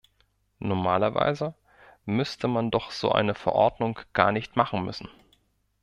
[0.57, 1.53] Normalerweise
[2.07, 5.09] müsste man doch so eine Verordnung gar nicht machen müssen.